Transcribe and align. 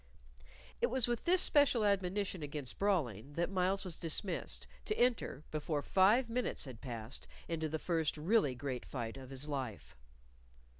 It 0.81 0.87
was 0.87 1.07
with 1.07 1.25
this 1.25 1.41
special 1.43 1.85
admonition 1.85 2.41
against 2.41 2.79
brawling 2.79 3.33
that 3.33 3.51
Myles 3.51 3.85
was 3.85 3.97
dismissed, 3.97 4.65
to 4.85 4.97
enter, 4.97 5.43
before 5.51 5.83
five 5.83 6.27
minutes 6.27 6.65
had 6.65 6.81
passed, 6.81 7.27
into 7.47 7.69
the 7.69 7.77
first 7.77 8.17
really 8.17 8.55
great 8.55 8.83
fight 8.83 9.15
of 9.15 9.29
his 9.29 9.47
life. 9.47 9.95